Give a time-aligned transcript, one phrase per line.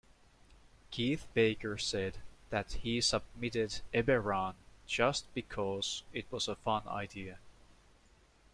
[0.89, 2.17] Keith Baker said
[2.49, 4.55] that he submitted Eberron
[4.87, 7.37] just because it was a fun idea.